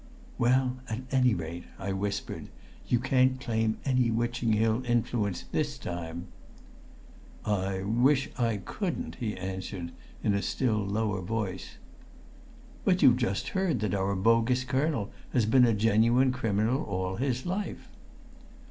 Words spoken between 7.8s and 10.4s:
wish I couldn't," he answered in